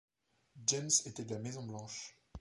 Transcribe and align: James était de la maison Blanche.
James 0.65 0.89
était 1.05 1.25
de 1.25 1.35
la 1.35 1.39
maison 1.39 1.61
Blanche. 1.63 2.17